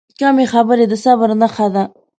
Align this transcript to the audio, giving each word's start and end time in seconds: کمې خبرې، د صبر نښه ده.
کمې 0.19 0.45
خبرې، 0.53 0.85
د 0.89 0.93
صبر 1.03 1.29
نښه 1.41 1.67
ده. 1.73 1.83